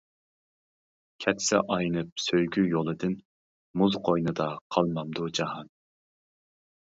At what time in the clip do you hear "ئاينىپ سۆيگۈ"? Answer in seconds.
1.73-2.63